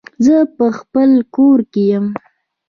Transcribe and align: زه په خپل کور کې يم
زه 0.25 0.35
په 0.57 0.65
خپل 0.77 1.09
کور 1.35 1.59
کې 1.73 1.83
يم 1.91 2.05